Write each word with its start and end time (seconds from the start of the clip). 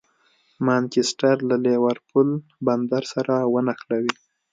مانچسټر 0.65 1.35
له 1.49 1.55
لېورپول 1.65 2.29
بندر 2.65 3.03
سره 3.13 3.35
ونښلوي. 3.53 4.15